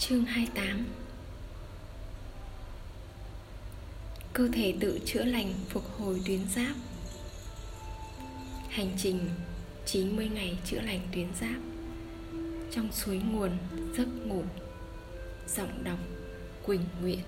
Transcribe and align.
Chương 0.00 0.24
28 0.24 0.86
Cơ 4.32 4.48
thể 4.52 4.74
tự 4.80 5.00
chữa 5.04 5.24
lành 5.24 5.52
phục 5.68 5.84
hồi 5.98 6.20
tuyến 6.26 6.40
giáp. 6.54 6.76
Hành 8.68 8.90
trình 8.98 9.20
90 9.86 10.28
ngày 10.28 10.58
chữa 10.64 10.80
lành 10.80 11.00
tuyến 11.12 11.26
giáp. 11.40 11.60
Trong 12.72 12.92
suối 12.92 13.20
nguồn, 13.32 13.50
giấc 13.96 14.08
ngủ, 14.26 14.42
Giọng 15.56 15.84
đọc, 15.84 15.98
Quỳnh 16.66 16.84
Nguyện. 17.02 17.22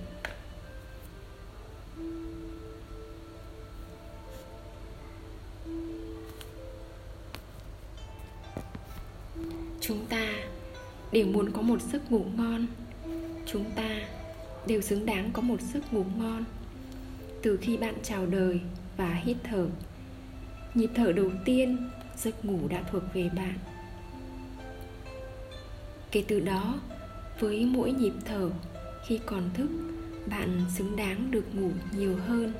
Đều 11.12 11.26
muốn 11.26 11.50
có 11.52 11.62
một 11.62 11.82
giấc 11.82 12.12
ngủ 12.12 12.24
ngon. 12.36 12.66
Chúng 13.46 13.64
ta 13.76 14.00
đều 14.66 14.80
xứng 14.80 15.06
đáng 15.06 15.30
có 15.32 15.42
một 15.42 15.60
giấc 15.60 15.94
ngủ 15.94 16.04
ngon. 16.18 16.44
Từ 17.42 17.56
khi 17.56 17.76
bạn 17.76 17.94
chào 18.02 18.26
đời 18.26 18.60
và 18.96 19.14
hít 19.14 19.36
thở, 19.44 19.66
nhịp 20.74 20.90
thở 20.94 21.12
đầu 21.12 21.30
tiên, 21.44 21.90
giấc 22.16 22.44
ngủ 22.44 22.68
đã 22.68 22.82
thuộc 22.90 23.02
về 23.14 23.30
bạn. 23.36 23.54
Kể 26.10 26.24
từ 26.28 26.40
đó, 26.40 26.80
với 27.40 27.64
mỗi 27.64 27.92
nhịp 27.92 28.12
thở, 28.24 28.50
khi 29.06 29.20
còn 29.26 29.50
thức, 29.54 29.68
bạn 30.26 30.60
xứng 30.76 30.96
đáng 30.96 31.30
được 31.30 31.54
ngủ 31.54 31.70
nhiều 31.96 32.16
hơn. 32.26 32.52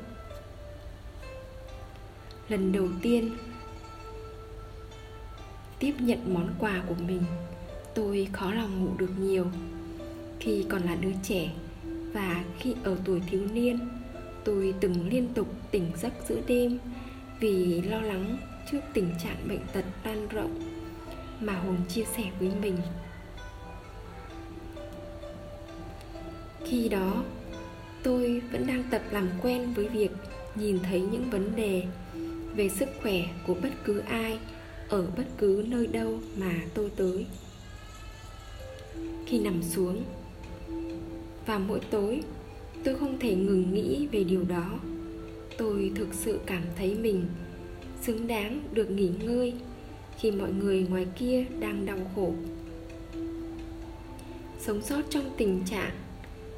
Lần 2.48 2.72
đầu 2.72 2.88
tiên 3.02 3.30
tiếp 5.78 5.94
nhận 5.98 6.34
món 6.34 6.54
quà 6.58 6.82
của 6.88 6.94
mình 6.94 7.22
tôi 7.94 8.28
khó 8.32 8.52
lòng 8.52 8.84
ngủ 8.84 8.90
được 8.98 9.10
nhiều. 9.18 9.46
Khi 10.40 10.64
còn 10.68 10.82
là 10.82 10.94
đứa 10.94 11.12
trẻ 11.22 11.50
và 12.12 12.44
khi 12.58 12.74
ở 12.84 12.96
tuổi 13.04 13.20
thiếu 13.30 13.42
niên, 13.52 13.78
tôi 14.44 14.74
từng 14.80 15.08
liên 15.08 15.28
tục 15.34 15.48
tỉnh 15.70 15.90
giấc 16.02 16.12
giữa 16.28 16.40
đêm 16.46 16.78
vì 17.40 17.82
lo 17.82 18.00
lắng 18.00 18.36
trước 18.70 18.80
tình 18.92 19.10
trạng 19.24 19.36
bệnh 19.48 19.60
tật 19.72 19.84
lan 20.04 20.28
rộng 20.28 20.60
mà 21.40 21.54
hùng 21.60 21.76
chia 21.88 22.04
sẻ 22.16 22.24
với 22.40 22.50
mình. 22.62 22.76
Khi 26.64 26.88
đó, 26.88 27.24
tôi 28.02 28.42
vẫn 28.52 28.66
đang 28.66 28.84
tập 28.90 29.02
làm 29.10 29.28
quen 29.42 29.72
với 29.74 29.88
việc 29.88 30.10
nhìn 30.54 30.78
thấy 30.82 31.00
những 31.00 31.30
vấn 31.30 31.56
đề 31.56 31.84
về 32.54 32.68
sức 32.68 32.88
khỏe 33.02 33.22
của 33.46 33.54
bất 33.54 33.70
cứ 33.84 33.98
ai 33.98 34.38
ở 34.88 35.06
bất 35.16 35.24
cứ 35.38 35.64
nơi 35.68 35.86
đâu 35.86 36.18
mà 36.36 36.54
tôi 36.74 36.90
tới 36.96 37.26
khi 39.32 39.38
nằm 39.38 39.62
xuống. 39.62 40.02
Và 41.46 41.58
mỗi 41.58 41.80
tối, 41.90 42.20
tôi 42.84 42.94
không 42.94 43.18
thể 43.18 43.34
ngừng 43.34 43.74
nghĩ 43.74 44.08
về 44.12 44.24
điều 44.24 44.44
đó. 44.44 44.78
Tôi 45.58 45.92
thực 45.94 46.14
sự 46.14 46.38
cảm 46.46 46.62
thấy 46.76 46.94
mình 46.94 47.24
xứng 48.02 48.26
đáng 48.26 48.60
được 48.72 48.90
nghỉ 48.90 49.10
ngơi 49.24 49.54
khi 50.18 50.30
mọi 50.30 50.52
người 50.52 50.86
ngoài 50.90 51.06
kia 51.18 51.44
đang 51.60 51.86
đau 51.86 51.98
khổ. 52.16 52.34
Sống 54.58 54.82
sót 54.82 55.02
trong 55.10 55.24
tình 55.36 55.62
trạng 55.66 55.92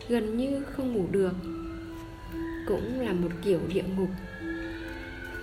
gần 0.08 0.36
như 0.36 0.62
không 0.64 0.92
ngủ 0.92 1.04
được 1.10 1.32
cũng 2.68 3.00
là 3.00 3.12
một 3.12 3.30
kiểu 3.44 3.60
địa 3.74 3.84
ngục. 3.96 4.10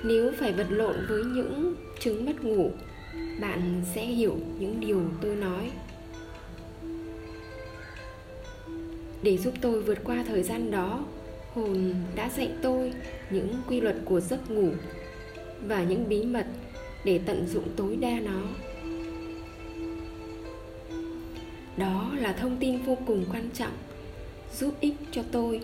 Nếu 0.04 0.32
phải 0.40 0.54
vật 0.54 0.68
lộn 0.70 0.96
với 1.10 1.24
những 1.24 1.76
chứng 2.00 2.26
mất 2.26 2.44
ngủ, 2.44 2.72
bạn 3.42 3.82
sẽ 3.96 4.06
hiểu 4.06 4.38
những 4.60 4.80
điều 4.80 5.02
tôi 5.22 5.36
nói. 5.36 5.72
Để 9.24 9.38
giúp 9.38 9.54
tôi 9.62 9.82
vượt 9.82 9.98
qua 10.04 10.24
thời 10.28 10.44
gian 10.44 10.72
đó, 10.72 11.06
hồn 11.54 11.94
đã 12.16 12.30
dạy 12.38 12.50
tôi 12.62 12.94
những 13.30 13.56
quy 13.68 13.82
luật 13.82 13.96
của 14.06 14.20
giấc 14.20 14.52
ngủ 14.52 14.70
và 15.68 15.84
những 15.84 16.10
bí 16.10 16.24
mật 16.24 16.46
để 17.06 17.20
tận 17.26 17.48
dụng 17.48 17.68
tối 17.76 17.96
đa 17.96 18.20
nó. 18.20 18.42
Đó 21.78 22.12
là 22.18 22.34
thông 22.34 22.58
tin 22.58 22.78
vô 22.78 22.98
cùng 23.08 23.26
quan 23.32 23.50
trọng, 23.54 23.74
giúp 24.60 24.74
ích 24.80 24.96
cho 25.12 25.24
tôi 25.32 25.62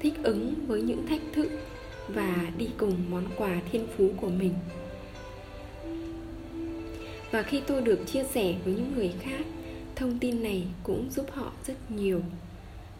thích 0.00 0.14
ứng 0.22 0.54
với 0.66 0.82
những 0.82 1.06
thách 1.06 1.22
thức 1.32 1.48
và 2.08 2.52
đi 2.58 2.68
cùng 2.76 2.94
món 3.10 3.24
quà 3.36 3.60
thiên 3.72 3.86
phú 3.96 4.10
của 4.20 4.28
mình. 4.28 4.54
Và 7.30 7.42
khi 7.42 7.62
tôi 7.66 7.82
được 7.82 8.00
chia 8.06 8.24
sẻ 8.24 8.54
với 8.64 8.74
những 8.74 8.92
người 8.96 9.12
khác, 9.20 9.44
thông 9.96 10.18
tin 10.18 10.42
này 10.42 10.64
cũng 10.82 11.10
giúp 11.10 11.26
họ 11.30 11.52
rất 11.66 11.90
nhiều 11.90 12.20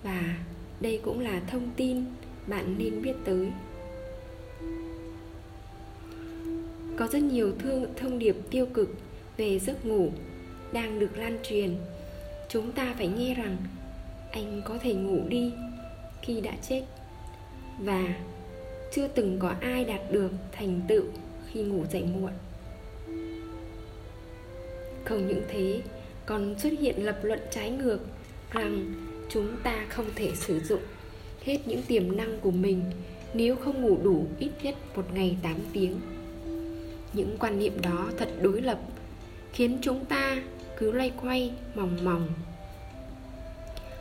và 0.04 0.36
đây 0.80 1.00
cũng 1.02 1.20
là 1.20 1.40
thông 1.46 1.70
tin 1.76 2.04
bạn 2.46 2.74
nên 2.78 3.02
biết 3.02 3.14
tới. 3.24 3.52
Có 6.96 7.06
rất 7.06 7.22
nhiều 7.22 7.52
thương, 7.58 7.86
thông 7.96 8.18
điệp 8.18 8.36
tiêu 8.50 8.66
cực 8.74 8.88
về 9.36 9.58
giấc 9.58 9.86
ngủ 9.86 10.10
đang 10.72 10.98
được 10.98 11.16
lan 11.16 11.38
truyền. 11.42 11.76
Chúng 12.48 12.72
ta 12.72 12.94
phải 12.98 13.06
nghe 13.06 13.34
rằng 13.34 13.56
anh 14.32 14.62
có 14.64 14.78
thể 14.78 14.94
ngủ 14.94 15.20
đi 15.28 15.52
khi 16.22 16.40
đã 16.40 16.52
chết 16.68 16.82
và 17.78 18.14
chưa 18.92 19.08
từng 19.08 19.38
có 19.38 19.54
ai 19.60 19.84
đạt 19.84 20.00
được 20.10 20.30
thành 20.52 20.80
tựu 20.88 21.04
khi 21.52 21.62
ngủ 21.62 21.84
dậy 21.92 22.04
muộn. 22.04 22.30
Không 25.04 25.26
những 25.26 25.42
thế, 25.48 25.82
còn 26.26 26.58
xuất 26.58 26.72
hiện 26.80 27.04
lập 27.04 27.18
luận 27.22 27.40
trái 27.50 27.70
ngược 27.70 27.98
rằng 28.50 28.94
chúng 29.34 29.56
ta 29.62 29.86
không 29.88 30.06
thể 30.14 30.32
sử 30.34 30.60
dụng 30.60 30.82
hết 31.44 31.58
những 31.66 31.82
tiềm 31.82 32.16
năng 32.16 32.38
của 32.40 32.50
mình 32.50 32.82
nếu 33.34 33.56
không 33.56 33.82
ngủ 33.82 33.98
đủ 34.02 34.26
ít 34.38 34.50
nhất 34.62 34.74
một 34.96 35.14
ngày 35.14 35.36
8 35.42 35.54
tiếng. 35.72 36.00
Những 37.12 37.36
quan 37.38 37.58
niệm 37.58 37.80
đó 37.82 38.10
thật 38.18 38.28
đối 38.42 38.60
lập, 38.60 38.78
khiến 39.52 39.78
chúng 39.82 40.04
ta 40.04 40.42
cứ 40.78 40.92
loay 40.92 41.12
quay, 41.22 41.52
mòng 41.74 41.98
mòng. 42.04 42.28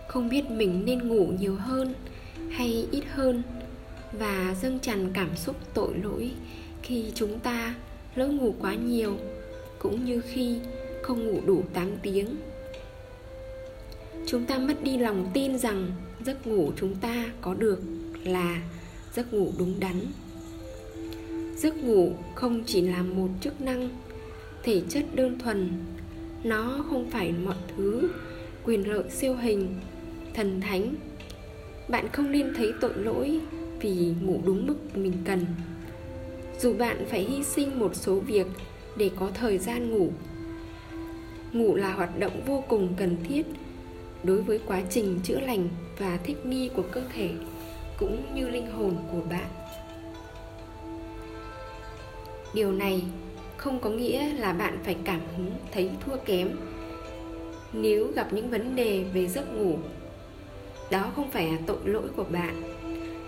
Không 0.07 0.29
biết 0.29 0.51
mình 0.51 0.83
nên 0.85 1.07
ngủ 1.07 1.27
nhiều 1.39 1.55
hơn 1.55 1.93
hay 2.51 2.87
ít 2.91 3.03
hơn 3.09 3.43
và 4.11 4.55
dâng 4.61 4.79
tràn 4.79 5.11
cảm 5.13 5.35
xúc 5.35 5.55
tội 5.73 5.93
lỗi 6.03 6.31
khi 6.81 7.05
chúng 7.15 7.39
ta 7.39 7.75
lỡ 8.15 8.27
ngủ 8.27 8.55
quá 8.59 8.73
nhiều 8.73 9.17
cũng 9.79 10.05
như 10.05 10.21
khi 10.21 10.59
không 11.01 11.27
ngủ 11.27 11.41
đủ 11.45 11.63
8 11.73 11.91
tiếng 12.01 12.35
chúng 14.25 14.45
ta 14.45 14.57
mất 14.57 14.83
đi 14.83 14.97
lòng 14.97 15.31
tin 15.33 15.57
rằng 15.57 15.91
giấc 16.25 16.47
ngủ 16.47 16.71
chúng 16.75 16.95
ta 16.95 17.25
có 17.41 17.53
được 17.53 17.79
là 18.23 18.61
giấc 19.13 19.33
ngủ 19.33 19.51
đúng 19.59 19.79
đắn. 19.79 19.95
Giấc 21.57 21.83
ngủ 21.83 22.13
không 22.35 22.63
chỉ 22.65 22.81
là 22.81 23.03
một 23.03 23.27
chức 23.41 23.61
năng 23.61 23.89
thể 24.63 24.81
chất 24.89 25.05
đơn 25.15 25.39
thuần, 25.39 25.71
nó 26.43 26.85
không 26.89 27.09
phải 27.09 27.33
mọi 27.45 27.55
thứ, 27.77 28.09
quyền 28.65 28.89
lợi 28.89 29.03
siêu 29.09 29.35
hình, 29.35 29.75
thần 30.33 30.61
thánh. 30.61 30.95
Bạn 31.87 32.07
không 32.13 32.31
nên 32.31 32.53
thấy 32.53 32.73
tội 32.81 32.93
lỗi 32.95 33.39
vì 33.81 34.13
ngủ 34.21 34.41
đúng 34.45 34.67
mức 34.67 34.97
mình 34.97 35.13
cần. 35.25 35.45
Dù 36.59 36.73
bạn 36.73 37.05
phải 37.09 37.23
hy 37.23 37.43
sinh 37.43 37.79
một 37.79 37.95
số 37.95 38.19
việc 38.19 38.47
để 38.97 39.11
có 39.19 39.31
thời 39.33 39.57
gian 39.57 39.91
ngủ. 39.91 40.09
Ngủ 41.53 41.75
là 41.75 41.93
hoạt 41.93 42.19
động 42.19 42.41
vô 42.45 42.63
cùng 42.67 42.93
cần 42.97 43.15
thiết 43.27 43.45
đối 44.23 44.41
với 44.41 44.59
quá 44.65 44.81
trình 44.89 45.19
chữa 45.23 45.39
lành 45.39 45.69
và 45.97 46.19
thích 46.23 46.45
nghi 46.45 46.69
của 46.75 46.83
cơ 46.91 47.01
thể 47.13 47.29
cũng 47.97 48.35
như 48.35 48.49
linh 48.49 48.71
hồn 48.71 48.95
của 49.11 49.21
bạn. 49.29 49.49
Điều 52.53 52.71
này 52.71 53.03
không 53.57 53.79
có 53.79 53.89
nghĩa 53.89 54.33
là 54.33 54.53
bạn 54.53 54.77
phải 54.83 54.95
cảm 55.03 55.21
hứng, 55.37 55.51
thấy 55.71 55.89
thua 56.05 56.15
kém 56.25 56.49
nếu 57.73 58.11
gặp 58.15 58.33
những 58.33 58.49
vấn 58.49 58.75
đề 58.75 59.03
về 59.13 59.27
giấc 59.27 59.53
ngủ. 59.53 59.77
Đó 60.91 61.11
không 61.15 61.31
phải 61.31 61.47
là 61.47 61.57
tội 61.67 61.79
lỗi 61.85 62.07
của 62.15 62.23
bạn 62.23 62.63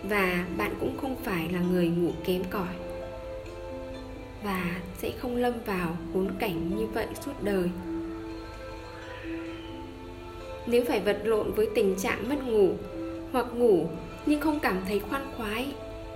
và 0.03 0.45
bạn 0.57 0.73
cũng 0.79 0.97
không 0.97 1.15
phải 1.23 1.49
là 1.49 1.59
người 1.59 1.87
ngủ 1.87 2.11
kém 2.25 2.43
cỏi 2.49 2.75
và 4.43 4.81
sẽ 4.97 5.11
không 5.19 5.35
lâm 5.35 5.53
vào 5.65 5.97
khốn 6.13 6.31
cảnh 6.39 6.77
như 6.77 6.85
vậy 6.85 7.07
suốt 7.25 7.43
đời 7.43 7.69
nếu 10.67 10.83
phải 10.87 10.99
vật 10.99 11.21
lộn 11.23 11.51
với 11.51 11.67
tình 11.75 11.95
trạng 11.95 12.29
mất 12.29 12.43
ngủ 12.47 12.73
hoặc 13.31 13.45
ngủ 13.53 13.87
nhưng 14.25 14.41
không 14.41 14.59
cảm 14.59 14.81
thấy 14.87 14.99
khoan 14.99 15.31
khoái, 15.37 15.67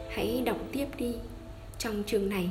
hãy 0.10 0.42
đọc 0.46 0.58
tiếp 0.72 0.86
đi. 0.98 1.16
Trong 1.78 2.04
chương 2.08 2.30
này, 2.30 2.50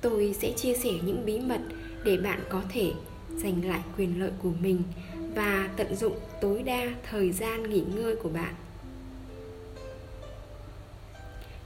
tôi 0.00 0.34
sẽ 0.38 0.52
chia 0.52 0.74
sẻ 0.74 0.90
những 1.04 1.26
bí 1.26 1.38
mật 1.38 1.60
để 2.04 2.16
bạn 2.16 2.40
có 2.48 2.62
thể 2.72 2.92
giành 3.36 3.68
lại 3.68 3.80
quyền 3.96 4.20
lợi 4.20 4.30
của 4.42 4.52
mình 4.60 4.82
và 5.34 5.68
tận 5.76 5.96
dụng 5.96 6.18
tối 6.40 6.62
đa 6.62 6.86
thời 7.10 7.32
gian 7.32 7.70
nghỉ 7.70 7.84
ngơi 7.94 8.16
của 8.16 8.28
bạn. 8.28 8.54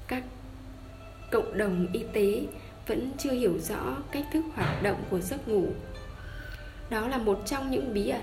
Các 0.09 0.23
cộng 1.31 1.59
đồng 1.59 1.87
y 1.93 2.01
tế 2.13 2.47
vẫn 2.87 3.11
chưa 3.19 3.33
hiểu 3.33 3.59
rõ 3.59 3.97
cách 4.13 4.25
thức 4.33 4.45
hoạt 4.55 4.83
động 4.83 5.03
của 5.11 5.21
giấc 5.21 5.49
ngủ. 5.49 5.67
Đó 6.91 7.09
là 7.09 7.19
một 7.19 7.43
trong 7.47 7.71
những 7.71 7.95
bí 7.95 8.09
ẩn 8.09 8.23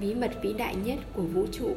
bí 0.00 0.14
mật 0.14 0.30
vĩ 0.42 0.52
đại 0.52 0.76
nhất 0.76 0.98
của 1.12 1.22
vũ 1.22 1.46
trụ, 1.52 1.76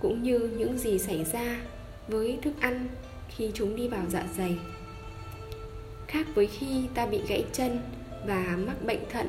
cũng 0.00 0.22
như 0.22 0.38
những 0.38 0.78
gì 0.78 0.98
xảy 0.98 1.24
ra 1.24 1.60
với 2.08 2.38
thức 2.42 2.54
ăn 2.60 2.88
khi 3.28 3.50
chúng 3.54 3.76
đi 3.76 3.88
vào 3.88 4.02
dạ 4.08 4.24
dày. 4.36 4.58
Khác 6.08 6.26
với 6.34 6.46
khi 6.46 6.84
ta 6.94 7.06
bị 7.06 7.20
gãy 7.28 7.44
chân 7.52 7.78
và 8.26 8.56
mắc 8.66 8.84
bệnh 8.86 9.10
thận, 9.10 9.26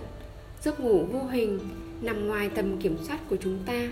giấc 0.61 0.79
ngủ 0.79 1.05
vô 1.11 1.23
hình 1.23 1.59
nằm 2.01 2.27
ngoài 2.27 2.49
tầm 2.55 2.77
kiểm 2.77 2.97
soát 3.03 3.19
của 3.29 3.37
chúng 3.41 3.59
ta. 3.65 3.87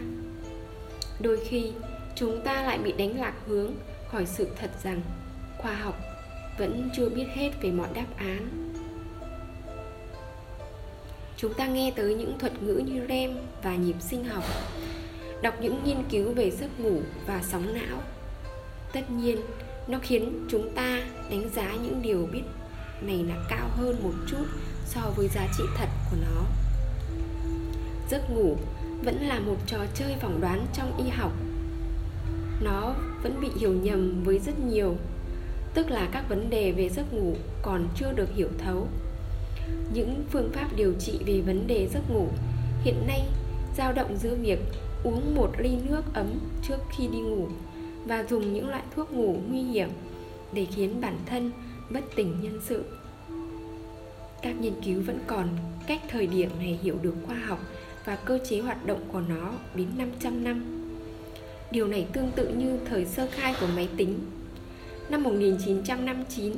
Đôi 1.19 1.38
khi, 1.45 1.71
chúng 2.15 2.42
ta 2.42 2.63
lại 2.63 2.77
bị 2.77 2.92
đánh 2.92 3.19
lạc 3.19 3.33
hướng 3.45 3.71
khỏi 4.12 4.25
sự 4.25 4.47
thật 4.59 4.71
rằng 4.83 5.01
khoa 5.57 5.75
học 5.75 6.00
vẫn 6.57 6.89
chưa 6.95 7.09
biết 7.09 7.25
hết 7.33 7.51
về 7.62 7.71
mọi 7.71 7.89
đáp 7.94 8.07
án 8.18 8.65
chúng 11.38 11.54
ta 11.54 11.68
nghe 11.68 11.92
tới 11.96 12.16
những 12.16 12.40
thuật 12.40 12.64
ngữ 12.64 12.82
như 12.86 13.06
REM 13.10 13.32
và 13.64 13.76
nhịp 13.76 13.96
sinh 14.00 14.24
học, 14.24 14.44
đọc 15.42 15.54
những 15.62 15.84
nghiên 15.84 16.04
cứu 16.10 16.34
về 16.34 16.52
giấc 16.52 16.80
ngủ 16.80 17.02
và 17.28 17.42
sóng 17.48 17.74
não. 17.74 18.02
Tất 18.94 19.12
nhiên, 19.12 19.38
nó 19.88 20.00
khiến 20.02 20.46
chúng 20.50 20.70
ta 20.76 21.02
đánh 21.30 21.50
giá 21.56 21.76
những 21.84 22.02
điều 22.02 22.30
biết 22.32 22.44
này 23.02 23.24
là 23.24 23.36
cao 23.50 23.70
hơn 23.72 23.96
một 24.04 24.14
chút 24.28 24.46
so 24.86 25.02
với 25.16 25.28
giá 25.28 25.48
trị 25.58 25.64
thật 25.78 25.90
của 26.12 26.18
nó. 26.22 26.42
Giấc 28.10 28.30
ngủ 28.30 28.58
vẫn 29.04 29.28
là 29.28 29.40
một 29.40 29.58
trò 29.68 29.78
chơi 29.96 30.16
phỏng 30.22 30.42
đoán 30.42 30.66
trong 30.74 30.98
y 30.98 31.10
học. 31.10 31.31
Nó 32.62 32.96
vẫn 33.24 33.42
bị 33.42 33.50
hiểu 33.60 33.74
nhầm 33.74 34.24
với 34.24 34.40
rất 34.40 34.60
nhiều, 34.60 34.96
tức 35.74 35.90
là 35.90 36.10
các 36.12 36.30
vấn 36.30 36.50
đề 36.50 36.72
về 36.72 36.90
giấc 36.90 37.14
ngủ 37.14 37.36
còn 37.62 37.88
chưa 37.96 38.12
được 38.12 38.30
hiểu 38.36 38.50
thấu 38.58 38.88
những 39.94 40.24
phương 40.32 40.50
pháp 40.54 40.68
điều 40.76 40.94
trị 41.00 41.20
về 41.26 41.42
vấn 41.42 41.68
đề 41.68 41.88
giấc 41.94 42.12
ngủ 42.12 42.28
hiện 42.84 43.08
nay 43.08 43.22
dao 43.78 43.94
động 43.94 44.18
giữa 44.18 44.36
việc 44.36 44.60
uống 45.04 45.36
một 45.36 45.52
ly 45.58 45.78
nước 45.90 46.04
ấm 46.14 46.28
trước 46.68 46.78
khi 46.98 47.08
đi 47.08 47.20
ngủ 47.20 47.48
và 48.06 48.26
dùng 48.30 48.54
những 48.54 48.70
loại 48.70 48.84
thuốc 48.96 49.14
ngủ 49.14 49.38
nguy 49.50 49.62
hiểm 49.62 49.90
để 50.54 50.66
khiến 50.76 51.02
bản 51.02 51.18
thân 51.26 51.52
bất 51.90 52.04
tỉnh 52.16 52.42
nhân 52.42 52.60
sự 52.66 52.84
các 54.46 54.62
nghiên 54.62 54.82
cứu 54.86 55.02
vẫn 55.06 55.20
còn 55.28 55.48
cách 55.88 56.02
thời 56.10 56.28
điểm 56.28 56.50
này 56.60 56.80
hiểu 56.84 56.98
được 57.02 57.16
khoa 57.26 57.36
học 57.36 57.60
và 58.06 58.16
cơ 58.16 58.40
chế 58.50 58.60
hoạt 58.60 58.86
động 58.86 59.02
của 59.12 59.22
nó 59.22 59.52
đến 59.76 59.88
500 59.98 60.44
năm. 60.44 60.66
Điều 61.72 61.88
này 61.88 62.08
tương 62.14 62.32
tự 62.36 62.48
như 62.48 62.80
thời 62.86 63.06
sơ 63.06 63.28
khai 63.32 63.56
của 63.60 63.68
máy 63.76 63.90
tính. 63.98 64.20
Năm 65.10 65.24
1959, 65.24 66.54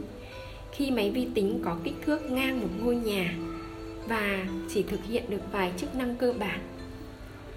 khi 0.71 0.91
máy 0.91 1.11
vi 1.11 1.27
tính 1.33 1.61
có 1.65 1.77
kích 1.83 1.95
thước 2.05 2.31
ngang 2.31 2.61
một 2.61 2.69
ngôi 2.79 2.95
nhà 2.95 3.35
và 4.07 4.45
chỉ 4.69 4.83
thực 4.83 5.03
hiện 5.03 5.23
được 5.29 5.51
vài 5.51 5.71
chức 5.77 5.95
năng 5.95 6.15
cơ 6.15 6.33
bản, 6.39 6.59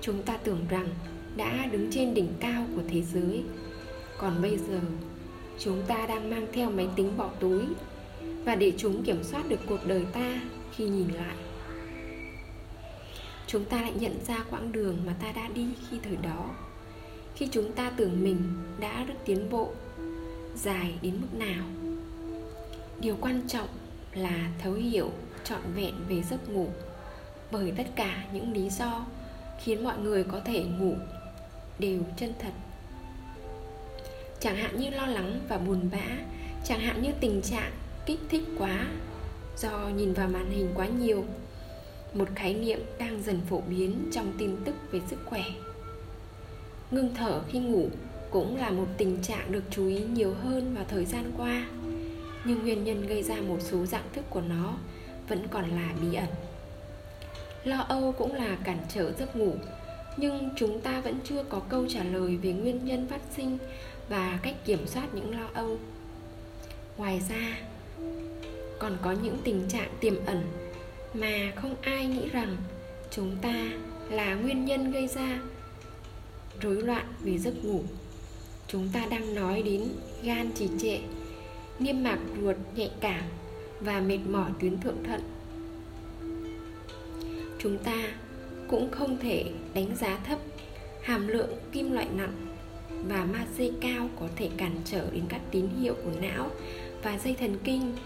chúng 0.00 0.22
ta 0.22 0.36
tưởng 0.36 0.66
rằng 0.70 0.88
đã 1.36 1.66
đứng 1.72 1.90
trên 1.90 2.14
đỉnh 2.14 2.28
cao 2.40 2.66
của 2.76 2.82
thế 2.88 3.02
giới. 3.02 3.42
Còn 4.18 4.42
bây 4.42 4.58
giờ, 4.58 4.80
chúng 5.58 5.82
ta 5.86 6.06
đang 6.06 6.30
mang 6.30 6.46
theo 6.52 6.70
máy 6.70 6.88
tính 6.96 7.16
bỏ 7.16 7.30
túi 7.40 7.62
và 8.44 8.54
để 8.54 8.72
chúng 8.76 9.02
kiểm 9.02 9.22
soát 9.22 9.48
được 9.48 9.60
cuộc 9.66 9.86
đời 9.86 10.04
ta 10.12 10.40
khi 10.76 10.84
nhìn 10.84 11.08
lại. 11.08 11.36
Chúng 13.46 13.64
ta 13.64 13.82
lại 13.82 13.92
nhận 14.00 14.24
ra 14.26 14.44
quãng 14.50 14.72
đường 14.72 14.96
mà 15.06 15.14
ta 15.22 15.32
đã 15.32 15.48
đi 15.54 15.66
khi 15.90 15.96
thời 16.02 16.16
đó. 16.16 16.50
Khi 17.34 17.48
chúng 17.50 17.72
ta 17.72 17.90
tưởng 17.90 18.24
mình 18.24 18.42
đã 18.80 19.04
rất 19.04 19.14
tiến 19.24 19.50
bộ 19.50 19.72
dài 20.56 20.94
đến 21.02 21.14
mức 21.20 21.38
nào 21.38 21.64
điều 23.00 23.16
quan 23.20 23.42
trọng 23.48 23.68
là 24.14 24.50
thấu 24.62 24.72
hiểu, 24.72 25.10
trọn 25.44 25.60
vẹn 25.74 25.94
về 26.08 26.22
giấc 26.22 26.48
ngủ. 26.48 26.68
Bởi 27.50 27.72
tất 27.76 27.86
cả 27.96 28.24
những 28.32 28.52
lý 28.52 28.70
do 28.70 29.06
khiến 29.62 29.84
mọi 29.84 29.98
người 29.98 30.24
có 30.24 30.40
thể 30.40 30.64
ngủ 30.64 30.94
đều 31.78 32.00
chân 32.16 32.32
thật. 32.38 32.52
Chẳng 34.40 34.56
hạn 34.56 34.80
như 34.80 34.90
lo 34.90 35.06
lắng 35.06 35.40
và 35.48 35.58
buồn 35.58 35.88
bã, 35.92 36.18
chẳng 36.64 36.80
hạn 36.80 37.02
như 37.02 37.10
tình 37.20 37.42
trạng 37.42 37.72
kích 38.06 38.20
thích 38.28 38.44
quá 38.58 38.86
do 39.58 39.88
nhìn 39.96 40.12
vào 40.12 40.28
màn 40.28 40.50
hình 40.50 40.68
quá 40.74 40.86
nhiều. 40.86 41.24
Một 42.14 42.28
khái 42.34 42.54
niệm 42.54 42.80
đang 42.98 43.22
dần 43.22 43.40
phổ 43.50 43.60
biến 43.60 44.10
trong 44.12 44.32
tin 44.38 44.56
tức 44.64 44.74
về 44.90 45.00
sức 45.10 45.18
khỏe. 45.24 45.44
Ngưng 46.90 47.14
thở 47.14 47.42
khi 47.48 47.58
ngủ 47.58 47.88
cũng 48.30 48.56
là 48.56 48.70
một 48.70 48.86
tình 48.96 49.18
trạng 49.22 49.52
được 49.52 49.62
chú 49.70 49.86
ý 49.86 50.00
nhiều 50.00 50.34
hơn 50.42 50.74
vào 50.74 50.84
thời 50.88 51.04
gian 51.04 51.32
qua 51.36 51.66
nhưng 52.44 52.62
nguyên 52.62 52.84
nhân 52.84 53.06
gây 53.06 53.22
ra 53.22 53.36
một 53.36 53.58
số 53.60 53.86
dạng 53.86 54.08
thức 54.12 54.24
của 54.30 54.40
nó 54.40 54.74
vẫn 55.28 55.48
còn 55.50 55.70
là 55.70 55.94
bí 56.00 56.14
ẩn. 56.14 56.28
Lo 57.64 57.78
âu 57.78 58.12
cũng 58.12 58.34
là 58.34 58.56
cản 58.64 58.78
trở 58.94 59.12
giấc 59.12 59.36
ngủ, 59.36 59.54
nhưng 60.16 60.50
chúng 60.56 60.80
ta 60.80 61.00
vẫn 61.00 61.18
chưa 61.24 61.42
có 61.42 61.60
câu 61.68 61.86
trả 61.88 62.04
lời 62.04 62.36
về 62.36 62.52
nguyên 62.52 62.84
nhân 62.84 63.06
phát 63.06 63.20
sinh 63.36 63.58
và 64.08 64.38
cách 64.42 64.54
kiểm 64.64 64.86
soát 64.86 65.14
những 65.14 65.40
lo 65.40 65.46
âu. 65.54 65.78
Ngoài 66.96 67.22
ra, 67.28 67.58
còn 68.78 68.96
có 69.02 69.14
những 69.22 69.38
tình 69.44 69.68
trạng 69.68 69.88
tiềm 70.00 70.26
ẩn 70.26 70.42
mà 71.14 71.52
không 71.56 71.74
ai 71.82 72.06
nghĩ 72.06 72.28
rằng 72.28 72.56
chúng 73.10 73.36
ta 73.42 73.70
là 74.10 74.34
nguyên 74.34 74.64
nhân 74.64 74.92
gây 74.92 75.08
ra 75.08 75.40
rối 76.60 76.82
loạn 76.82 77.06
về 77.20 77.38
giấc 77.38 77.64
ngủ. 77.64 77.82
Chúng 78.68 78.88
ta 78.92 79.06
đang 79.10 79.34
nói 79.34 79.62
đến 79.62 79.88
gan 80.22 80.50
trì 80.52 80.68
trệ 80.80 80.98
niêm 81.80 82.02
mạc 82.02 82.18
ruột 82.42 82.56
nhạy 82.76 82.90
cảm 83.00 83.22
và 83.80 84.00
mệt 84.00 84.18
mỏi 84.28 84.50
tuyến 84.60 84.80
thượng 84.80 85.04
thận 85.04 85.20
chúng 87.58 87.78
ta 87.78 88.04
cũng 88.68 88.90
không 88.90 89.18
thể 89.18 89.44
đánh 89.74 89.96
giá 89.96 90.18
thấp 90.26 90.38
hàm 91.02 91.28
lượng 91.28 91.50
kim 91.72 91.92
loại 91.92 92.06
nặng 92.16 92.34
và 93.08 93.24
magie 93.24 93.70
cao 93.80 94.08
có 94.20 94.28
thể 94.36 94.48
cản 94.56 94.76
trở 94.84 95.10
đến 95.10 95.24
các 95.28 95.40
tín 95.50 95.68
hiệu 95.80 95.94
của 96.04 96.20
não 96.20 96.50
và 97.02 97.18
dây 97.18 97.34
thần 97.34 97.56
kinh 97.64 97.96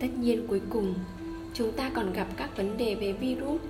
tất 0.00 0.08
nhiên 0.18 0.46
cuối 0.48 0.60
cùng 0.70 0.94
chúng 1.54 1.72
ta 1.72 1.90
còn 1.94 2.12
gặp 2.12 2.26
các 2.36 2.56
vấn 2.56 2.76
đề 2.76 2.94
về 2.94 3.12
virus 3.12 3.60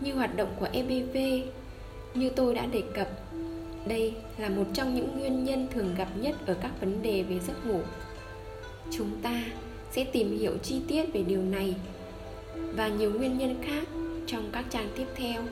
như 0.00 0.14
hoạt 0.14 0.36
động 0.36 0.48
của 0.60 0.68
EBV. 0.72 1.16
Như 2.14 2.30
tôi 2.30 2.54
đã 2.54 2.66
đề 2.66 2.82
cập, 2.94 3.08
đây 3.86 4.14
là 4.38 4.48
một 4.48 4.64
trong 4.74 4.94
những 4.94 5.18
nguyên 5.18 5.44
nhân 5.44 5.68
thường 5.74 5.94
gặp 5.98 6.08
nhất 6.16 6.46
ở 6.46 6.54
các 6.54 6.80
vấn 6.80 7.02
đề 7.02 7.22
về 7.22 7.38
giấc 7.38 7.66
ngủ. 7.66 7.80
Chúng 8.90 9.10
ta 9.22 9.42
sẽ 9.92 10.04
tìm 10.04 10.38
hiểu 10.38 10.52
chi 10.62 10.80
tiết 10.88 11.12
về 11.12 11.22
điều 11.22 11.42
này 11.42 11.74
và 12.74 12.88
nhiều 12.88 13.12
nguyên 13.12 13.38
nhân 13.38 13.56
khác 13.62 13.88
trong 14.26 14.50
các 14.52 14.64
trang 14.70 14.88
tiếp 14.96 15.06
theo, 15.16 15.42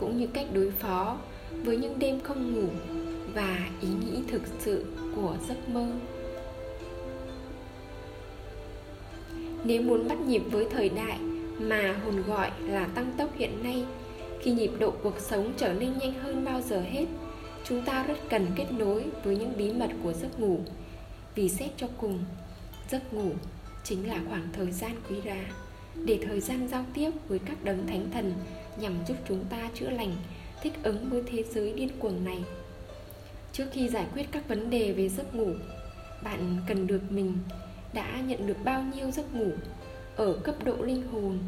cũng 0.00 0.16
như 0.16 0.26
cách 0.26 0.46
đối 0.52 0.70
phó 0.70 1.16
với 1.50 1.76
những 1.76 1.98
đêm 1.98 2.20
không 2.20 2.54
ngủ 2.54 2.68
và 3.34 3.68
ý 3.80 3.88
nghĩ 3.88 4.22
thực 4.28 4.42
sự 4.58 4.84
của 5.16 5.36
giấc 5.48 5.68
mơ. 5.68 5.86
Nếu 9.64 9.82
muốn 9.82 10.08
bắt 10.08 10.20
nhịp 10.20 10.42
với 10.50 10.66
thời 10.70 10.88
đại 10.88 11.18
mà 11.58 12.00
hồn 12.04 12.22
gọi 12.22 12.50
là 12.60 12.86
tăng 12.86 13.12
tốc 13.18 13.30
hiện 13.36 13.62
nay, 13.62 13.84
khi 14.40 14.52
nhịp 14.52 14.70
độ 14.78 14.90
cuộc 15.02 15.20
sống 15.20 15.52
trở 15.56 15.72
nên 15.72 15.98
nhanh 15.98 16.12
hơn 16.12 16.44
bao 16.44 16.60
giờ 16.60 16.80
hết, 16.80 17.06
chúng 17.64 17.82
ta 17.82 18.02
rất 18.02 18.18
cần 18.30 18.46
kết 18.56 18.66
nối 18.78 19.04
với 19.24 19.36
những 19.36 19.52
bí 19.58 19.72
mật 19.72 19.90
của 20.02 20.12
giấc 20.12 20.40
ngủ. 20.40 20.58
Vì 21.34 21.48
xét 21.48 21.70
cho 21.76 21.86
cùng, 22.00 22.18
giấc 22.90 23.14
ngủ 23.14 23.30
chính 23.84 24.08
là 24.08 24.20
khoảng 24.28 24.48
thời 24.52 24.72
gian 24.72 24.92
quý 25.08 25.16
giá 25.24 25.36
để 25.94 26.18
thời 26.22 26.40
gian 26.40 26.68
giao 26.68 26.84
tiếp 26.94 27.10
với 27.28 27.38
các 27.38 27.64
đấng 27.64 27.86
thánh 27.86 28.10
thần 28.10 28.32
nhằm 28.80 28.94
giúp 29.08 29.16
chúng 29.28 29.44
ta 29.44 29.70
chữa 29.74 29.90
lành, 29.90 30.12
thích 30.62 30.72
ứng 30.82 31.10
với 31.10 31.22
thế 31.26 31.44
giới 31.50 31.72
điên 31.72 31.88
cuồng 31.98 32.24
này. 32.24 32.44
Trước 33.52 33.66
khi 33.72 33.88
giải 33.88 34.06
quyết 34.14 34.26
các 34.32 34.48
vấn 34.48 34.70
đề 34.70 34.92
về 34.92 35.08
giấc 35.08 35.34
ngủ, 35.34 35.52
bạn 36.22 36.56
cần 36.66 36.86
được 36.86 37.12
mình 37.12 37.38
đã 37.92 38.20
nhận 38.26 38.46
được 38.46 38.56
bao 38.64 38.82
nhiêu 38.82 39.10
giấc 39.10 39.34
ngủ 39.34 39.50
ở 40.16 40.32
cấp 40.44 40.54
độ 40.64 40.76
linh 40.80 41.06
hồn 41.12 41.38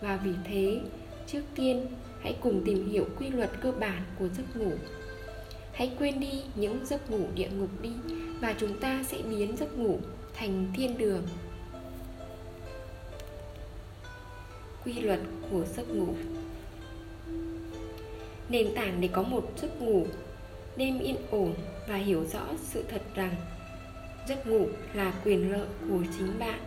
và 0.00 0.16
vì 0.16 0.32
thế 0.44 0.80
trước 1.26 1.42
tiên 1.54 1.86
hãy 2.20 2.36
cùng 2.40 2.62
tìm 2.64 2.90
hiểu 2.90 3.06
quy 3.18 3.28
luật 3.28 3.50
cơ 3.60 3.72
bản 3.72 4.02
của 4.18 4.28
giấc 4.28 4.56
ngủ 4.56 4.72
hãy 5.72 5.92
quên 5.98 6.20
đi 6.20 6.42
những 6.54 6.86
giấc 6.86 7.10
ngủ 7.10 7.26
địa 7.34 7.48
ngục 7.58 7.70
đi 7.82 7.90
và 8.40 8.54
chúng 8.58 8.80
ta 8.80 9.04
sẽ 9.08 9.18
biến 9.30 9.56
giấc 9.56 9.78
ngủ 9.78 9.98
thành 10.36 10.66
thiên 10.74 10.98
đường. 10.98 11.22
Quy 14.84 14.92
luật 14.92 15.20
của 15.50 15.64
giấc 15.76 15.90
ngủ. 15.90 16.14
Nền 18.48 18.74
tảng 18.74 19.00
để 19.00 19.08
có 19.12 19.22
một 19.22 19.52
giấc 19.62 19.82
ngủ 19.82 20.06
đêm 20.76 20.98
yên 20.98 21.16
ổn 21.30 21.54
và 21.88 21.96
hiểu 21.96 22.24
rõ 22.32 22.44
sự 22.62 22.84
thật 22.88 23.02
rằng 23.14 23.34
giấc 24.28 24.46
ngủ 24.46 24.66
là 24.94 25.12
quyền 25.24 25.52
lợi 25.52 25.66
của 25.90 26.02
chính 26.18 26.38
bạn. 26.38 26.60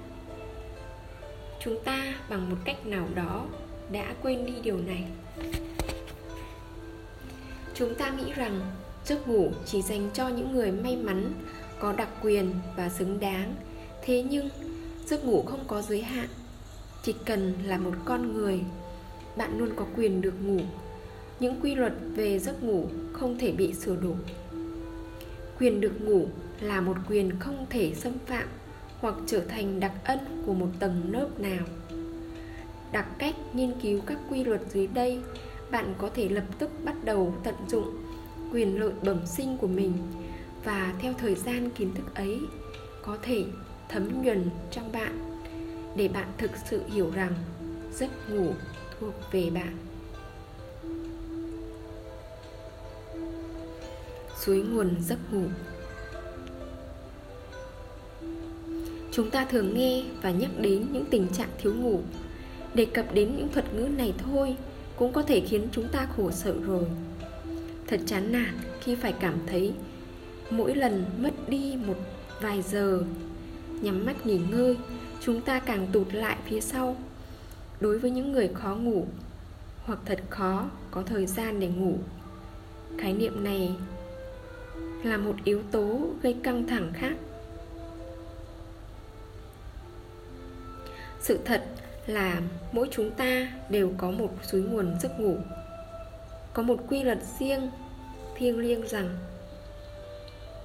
Chúng 1.59 1.83
ta 1.83 2.15
bằng 2.29 2.49
một 2.49 2.57
cách 2.65 2.85
nào 2.85 3.07
đó 3.15 3.45
đã 3.91 4.15
quên 4.21 4.45
đi 4.45 4.53
điều 4.63 4.77
này. 4.77 5.03
Chúng 7.73 7.95
ta 7.95 8.09
nghĩ 8.09 8.33
rằng 8.33 8.61
giấc 9.05 9.27
ngủ 9.27 9.51
chỉ 9.65 9.81
dành 9.81 10.09
cho 10.13 10.27
những 10.27 10.51
người 10.51 10.71
may 10.71 10.95
mắn 10.95 11.33
có 11.79 11.93
đặc 11.93 12.09
quyền 12.21 12.53
và 12.77 12.89
xứng 12.89 13.19
đáng. 13.19 13.55
Thế 14.01 14.23
nhưng, 14.29 14.49
giấc 15.05 15.25
ngủ 15.25 15.43
không 15.45 15.63
có 15.67 15.81
giới 15.81 16.01
hạn. 16.01 16.27
Chỉ 17.03 17.15
cần 17.25 17.53
là 17.65 17.77
một 17.77 17.93
con 18.05 18.33
người, 18.33 18.59
bạn 19.37 19.57
luôn 19.57 19.69
có 19.75 19.85
quyền 19.97 20.21
được 20.21 20.33
ngủ. 20.45 20.59
Những 21.39 21.61
quy 21.61 21.75
luật 21.75 21.93
về 22.15 22.39
giấc 22.39 22.63
ngủ 22.63 22.85
không 23.13 23.37
thể 23.37 23.51
bị 23.51 23.73
sửa 23.73 23.95
đổi. 23.95 24.15
Quyền 25.59 25.81
được 25.81 26.01
ngủ 26.01 26.27
là 26.61 26.81
một 26.81 26.97
quyền 27.09 27.39
không 27.39 27.65
thể 27.69 27.93
xâm 27.95 28.13
phạm 28.25 28.47
hoặc 28.99 29.15
trở 29.25 29.39
thành 29.39 29.79
đặc 29.79 29.91
ân 30.03 30.19
của 30.45 30.53
một 30.53 30.69
tầng 30.79 31.01
lớp 31.11 31.39
nào. 31.39 31.65
Đặc 32.91 33.07
cách 33.17 33.35
nghiên 33.53 33.73
cứu 33.81 34.01
các 34.05 34.17
quy 34.29 34.43
luật 34.43 34.61
dưới 34.69 34.87
đây, 34.87 35.19
bạn 35.71 35.93
có 35.97 36.09
thể 36.15 36.29
lập 36.29 36.45
tức 36.59 36.69
bắt 36.83 36.95
đầu 37.03 37.33
tận 37.43 37.55
dụng 37.67 37.97
quyền 38.51 38.79
lợi 38.79 38.91
bẩm 39.03 39.25
sinh 39.25 39.57
của 39.57 39.67
mình 39.67 39.93
và 40.63 40.93
theo 40.99 41.13
thời 41.17 41.35
gian 41.35 41.69
kiến 41.69 41.93
thức 41.95 42.15
ấy, 42.15 42.39
có 43.01 43.17
thể 43.21 43.45
thấm 43.89 44.21
nhuần 44.23 44.49
trong 44.71 44.91
bạn 44.91 45.41
để 45.95 46.07
bạn 46.07 46.31
thực 46.37 46.51
sự 46.69 46.81
hiểu 46.87 47.11
rằng 47.11 47.33
giấc 47.93 48.09
ngủ 48.29 48.53
thuộc 48.99 49.13
về 49.31 49.49
bạn. 49.49 49.77
Suối 54.39 54.61
nguồn 54.61 54.95
giấc 55.01 55.33
ngủ. 55.33 55.43
Chúng 59.11 59.31
ta 59.31 59.45
thường 59.45 59.73
nghe 59.77 60.03
và 60.21 60.31
nhắc 60.31 60.49
đến 60.59 60.87
những 60.91 61.05
tình 61.09 61.27
trạng 61.27 61.49
thiếu 61.57 61.73
ngủ. 61.73 62.01
Đề 62.73 62.85
cập 62.85 63.13
đến 63.13 63.35
những 63.37 63.49
thuật 63.53 63.73
ngữ 63.73 63.87
này 63.97 64.13
thôi 64.17 64.55
cũng 64.95 65.13
có 65.13 65.21
thể 65.21 65.39
khiến 65.39 65.67
chúng 65.71 65.87
ta 65.87 66.07
khổ 66.17 66.31
sở 66.31 66.55
rồi. 66.65 66.83
Thật 67.87 67.99
chán 68.05 68.31
nản 68.31 68.57
khi 68.81 68.95
phải 68.95 69.13
cảm 69.19 69.35
thấy 69.47 69.73
mỗi 70.49 70.75
lần 70.75 71.05
mất 71.17 71.31
đi 71.47 71.77
một 71.87 71.95
vài 72.41 72.61
giờ, 72.61 73.01
nhắm 73.81 74.05
mắt 74.05 74.25
nghỉ 74.25 74.39
ngơi, 74.51 74.77
chúng 75.21 75.41
ta 75.41 75.59
càng 75.59 75.87
tụt 75.91 76.13
lại 76.13 76.37
phía 76.45 76.61
sau. 76.61 76.95
Đối 77.79 77.99
với 77.99 78.11
những 78.11 78.31
người 78.31 78.47
khó 78.53 78.75
ngủ, 78.75 79.05
hoặc 79.83 79.99
thật 80.05 80.19
khó 80.29 80.69
có 80.91 81.03
thời 81.05 81.25
gian 81.25 81.59
để 81.59 81.67
ngủ, 81.67 81.97
khái 82.97 83.13
niệm 83.13 83.43
này 83.43 83.71
là 85.03 85.17
một 85.17 85.35
yếu 85.43 85.61
tố 85.71 85.99
gây 86.21 86.35
căng 86.43 86.67
thẳng 86.67 86.91
khác. 86.93 87.13
Sự 91.19 91.39
thật 91.45 91.65
là 92.07 92.41
mỗi 92.71 92.87
chúng 92.91 93.11
ta 93.11 93.51
đều 93.69 93.93
có 93.97 94.11
một 94.11 94.29
suối 94.43 94.61
nguồn 94.61 94.95
giấc 95.01 95.19
ngủ. 95.19 95.37
Có 96.53 96.63
một 96.63 96.79
quy 96.89 97.03
luật 97.03 97.19
riêng 97.39 97.69
thiêng 98.35 98.57
liêng 98.57 98.87
rằng 98.87 99.17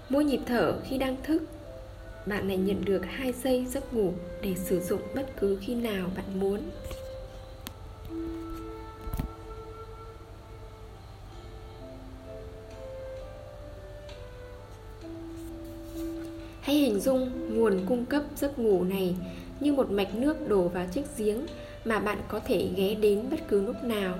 mỗi 0.08 0.24
nhịp 0.24 0.40
thở 0.46 0.80
khi 0.84 0.98
đang 0.98 1.16
thức, 1.22 1.42
bạn 2.26 2.48
lại 2.48 2.56
nhận 2.56 2.84
được 2.84 3.02
hai 3.04 3.32
giây 3.32 3.66
giấc 3.66 3.94
ngủ 3.94 4.12
để 4.42 4.54
sử 4.54 4.80
dụng 4.80 5.00
bất 5.14 5.26
cứ 5.40 5.58
khi 5.60 5.74
nào 5.74 6.10
bạn 6.16 6.40
muốn. 6.40 6.60
Hãy 16.60 16.76
hình 16.76 17.00
dung 17.00 17.30
nguồn 17.58 17.80
cung 17.88 18.06
cấp 18.06 18.22
giấc 18.36 18.58
ngủ 18.58 18.84
này 18.84 19.16
như 19.60 19.72
một 19.72 19.90
mạch 19.90 20.14
nước 20.14 20.48
đổ 20.48 20.68
vào 20.68 20.86
chiếc 20.92 21.04
giếng 21.16 21.46
mà 21.84 21.98
bạn 21.98 22.18
có 22.28 22.40
thể 22.40 22.68
ghé 22.76 22.94
đến 22.94 23.22
bất 23.30 23.40
cứ 23.48 23.62
lúc 23.62 23.84
nào. 23.84 24.14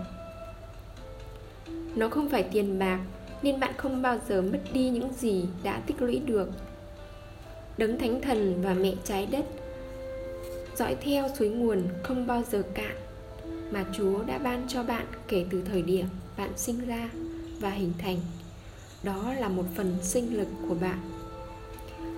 Nó 1.95 2.09
không 2.09 2.29
phải 2.29 2.43
tiền 2.43 2.79
bạc 2.79 3.01
nên 3.45 3.61
bạn 3.61 3.73
không 3.77 4.03
bao 4.03 4.19
giờ 4.29 4.43
mất 4.43 4.59
đi 4.73 4.89
những 4.89 5.13
gì 5.19 5.45
đã 5.63 5.81
tích 5.87 6.03
lũy 6.03 6.19
được. 6.27 6.49
Đấng 7.79 7.99
thánh 7.99 8.21
thần 8.21 8.63
và 8.63 8.75
mẹ 8.75 8.93
trái 9.05 9.27
đất, 9.27 9.45
dõi 10.77 10.97
theo 11.01 11.29
suối 11.39 11.49
nguồn 11.49 11.83
không 12.03 12.27
bao 12.27 12.43
giờ 12.51 12.63
cạn 12.75 12.97
mà 13.71 13.85
chúa 13.93 14.23
đã 14.23 14.39
ban 14.39 14.65
cho 14.69 14.83
bạn 14.83 15.07
kể 15.29 15.47
từ 15.51 15.63
thời 15.63 15.83
điểm 15.83 16.07
bạn 16.37 16.51
sinh 16.57 16.87
ra 16.87 17.11
và 17.61 17.71
hình 17.71 17.93
thành. 17.99 18.17
Đó 19.03 19.35
là 19.39 19.49
một 19.49 19.65
phần 19.75 19.97
sinh 20.03 20.37
lực 20.37 20.49
của 20.69 20.75
bạn. 20.75 20.99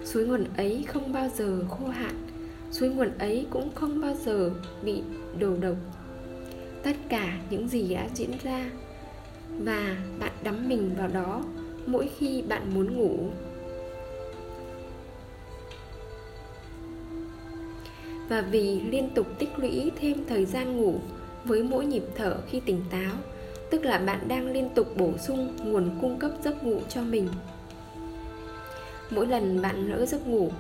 Suối 0.04 0.26
nguồn 0.26 0.44
ấy 0.56 0.84
không 0.88 1.12
bao 1.12 1.28
giờ 1.36 1.64
khô 1.68 1.86
hạn, 1.86 2.26
suối 2.70 2.88
nguồn 2.88 3.18
ấy 3.18 3.46
cũng 3.50 3.70
không 3.74 4.00
bao 4.00 4.14
giờ 4.24 4.50
bị 4.82 5.02
đổ 5.38 5.56
độc. 5.56 5.76
Tất 6.82 6.96
cả 7.08 7.38
những 7.50 7.68
gì 7.68 7.94
đã 7.94 8.08
diễn 8.14 8.30
ra 8.42 8.70
và 9.58 9.96
bạn 10.18 10.32
đắm 10.42 10.68
mình 10.68 10.94
vào 10.98 11.08
đó 11.08 11.42
mỗi 11.86 12.10
khi 12.18 12.42
bạn 12.42 12.74
muốn 12.74 12.96
ngủ. 12.96 13.18
Và 18.28 18.40
vì 18.40 18.80
liên 18.80 19.10
tục 19.14 19.26
tích 19.38 19.58
lũy 19.58 19.90
thêm 20.00 20.24
thời 20.28 20.44
gian 20.44 20.76
ngủ 20.76 20.94
với 21.44 21.62
mỗi 21.62 21.86
nhịp 21.86 22.02
thở 22.14 22.36
khi 22.50 22.60
tỉnh 22.60 22.84
táo, 22.90 23.14
tức 23.70 23.84
là 23.84 23.98
bạn 23.98 24.28
đang 24.28 24.52
liên 24.52 24.68
tục 24.74 24.96
bổ 24.96 25.12
sung 25.18 25.56
nguồn 25.64 25.90
cung 26.00 26.18
cấp 26.18 26.30
giấc 26.44 26.64
ngủ 26.64 26.80
cho 26.88 27.02
mình. 27.02 27.28
Mỗi 29.10 29.26
lần 29.26 29.62
bạn 29.62 29.90
lỡ 29.90 30.06
giấc 30.06 30.26
ngủ 30.26 30.50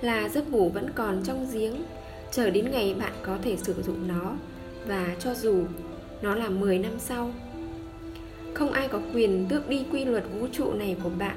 là 0.00 0.28
giấc 0.28 0.50
ngủ 0.50 0.68
vẫn 0.68 0.90
còn 0.94 1.22
trong 1.24 1.46
giếng, 1.52 1.74
chờ 2.30 2.50
đến 2.50 2.70
ngày 2.70 2.94
bạn 2.94 3.12
có 3.22 3.38
thể 3.42 3.56
sử 3.56 3.82
dụng 3.82 4.08
nó. 4.08 4.32
Và 4.86 5.16
cho 5.18 5.34
dù 5.34 5.64
nó 6.22 6.34
là 6.34 6.48
10 6.48 6.78
năm 6.78 6.92
sau 6.98 7.30
không 8.62 8.72
ai 8.72 8.88
có 8.88 9.00
quyền 9.14 9.46
tước 9.48 9.68
đi 9.68 9.84
quy 9.92 10.04
luật 10.04 10.24
vũ 10.32 10.46
trụ 10.52 10.72
này 10.72 10.96
của 11.02 11.10
bạn. 11.18 11.36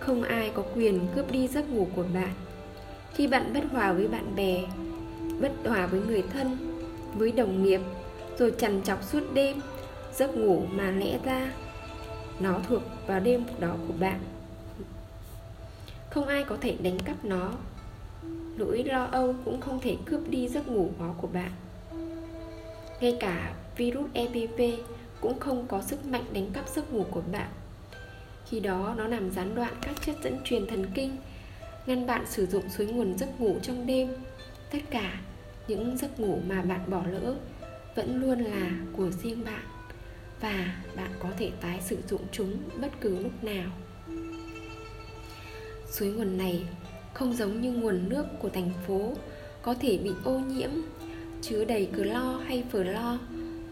Không 0.00 0.22
ai 0.22 0.50
có 0.54 0.62
quyền 0.74 1.06
cướp 1.14 1.32
đi 1.32 1.48
giấc 1.48 1.70
ngủ 1.70 1.88
của 1.96 2.04
bạn. 2.14 2.32
Khi 3.14 3.26
bạn 3.26 3.52
bất 3.54 3.60
hòa 3.72 3.92
với 3.92 4.08
bạn 4.08 4.36
bè, 4.36 4.64
bất 5.40 5.52
hòa 5.64 5.86
với 5.86 6.00
người 6.00 6.22
thân, 6.32 6.56
với 7.14 7.32
đồng 7.32 7.62
nghiệp, 7.62 7.80
rồi 8.38 8.52
trằn 8.58 8.82
trọc 8.82 9.04
suốt 9.04 9.20
đêm, 9.34 9.60
giấc 10.14 10.36
ngủ 10.36 10.62
mà 10.72 10.90
lẽ 10.90 11.18
ra 11.24 11.52
nó 12.40 12.60
thuộc 12.68 12.82
vào 13.06 13.20
đêm 13.20 13.42
đó 13.58 13.74
của 13.88 13.94
bạn. 14.00 14.20
Không 16.10 16.26
ai 16.26 16.44
có 16.44 16.56
thể 16.60 16.76
đánh 16.82 16.98
cắp 16.98 17.24
nó. 17.24 17.52
Nỗi 18.56 18.84
lo 18.84 19.04
âu 19.04 19.34
cũng 19.44 19.60
không 19.60 19.80
thể 19.80 19.96
cướp 20.06 20.20
đi 20.28 20.48
giấc 20.48 20.68
ngủ 20.68 20.90
đó 20.98 21.14
của 21.20 21.28
bạn. 21.32 21.50
Ngay 23.00 23.16
cả 23.20 23.54
virus 23.76 24.10
EPV 24.12 24.60
cũng 25.20 25.40
không 25.40 25.66
có 25.68 25.82
sức 25.82 26.06
mạnh 26.06 26.24
đánh 26.32 26.50
cắp 26.52 26.68
giấc 26.68 26.92
ngủ 26.92 27.04
của 27.10 27.22
bạn. 27.32 27.48
Khi 28.46 28.60
đó, 28.60 28.94
nó 28.98 29.06
làm 29.06 29.30
gián 29.30 29.54
đoạn 29.54 29.74
các 29.82 29.94
chất 30.06 30.16
dẫn 30.24 30.38
truyền 30.44 30.66
thần 30.66 30.86
kinh, 30.94 31.16
ngăn 31.86 32.06
bạn 32.06 32.24
sử 32.26 32.46
dụng 32.46 32.68
suối 32.68 32.86
nguồn 32.86 33.18
giấc 33.18 33.40
ngủ 33.40 33.56
trong 33.62 33.86
đêm. 33.86 34.08
Tất 34.70 34.78
cả 34.90 35.20
những 35.68 35.96
giấc 35.96 36.20
ngủ 36.20 36.38
mà 36.48 36.62
bạn 36.62 36.90
bỏ 36.90 37.02
lỡ 37.06 37.34
vẫn 37.94 38.20
luôn 38.20 38.38
là 38.38 38.70
của 38.96 39.10
riêng 39.10 39.44
bạn 39.44 39.62
và 40.40 40.82
bạn 40.96 41.10
có 41.18 41.28
thể 41.38 41.50
tái 41.60 41.80
sử 41.80 41.96
dụng 42.08 42.22
chúng 42.32 42.56
bất 42.80 43.00
cứ 43.00 43.18
lúc 43.18 43.44
nào. 43.44 43.70
Suối 45.90 46.08
nguồn 46.08 46.38
này 46.38 46.64
không 47.14 47.34
giống 47.34 47.60
như 47.60 47.72
nguồn 47.72 48.08
nước 48.08 48.24
của 48.38 48.48
thành 48.48 48.70
phố, 48.86 49.12
có 49.62 49.74
thể 49.74 49.98
bị 49.98 50.10
ô 50.24 50.38
nhiễm, 50.38 50.70
chứa 51.42 51.64
đầy 51.64 51.88
clo 51.96 52.40
hay 52.46 52.64
phở 52.72 52.82
lo 52.82 53.18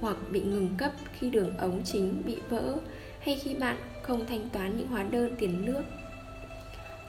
hoặc 0.01 0.17
bị 0.31 0.41
ngừng 0.41 0.69
cấp 0.79 0.93
khi 1.19 1.31
đường 1.31 1.57
ống 1.57 1.83
chính 1.85 2.23
bị 2.27 2.37
vỡ, 2.49 2.77
hay 3.21 3.41
khi 3.43 3.55
bạn 3.55 3.77
không 4.03 4.27
thanh 4.27 4.49
toán 4.49 4.79
những 4.79 4.87
hóa 4.87 5.03
đơn 5.03 5.35
tiền 5.39 5.65
nước. 5.65 5.83